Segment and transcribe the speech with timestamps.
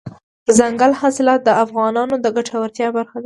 [0.45, 3.19] دځنګل حاصلات د افغانانو د ګټورتیا برخه ده.